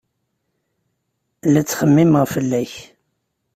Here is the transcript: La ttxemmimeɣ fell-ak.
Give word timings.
La 1.51 1.61
ttxemmimeɣ 1.63 2.23
fell-ak. 2.33 2.73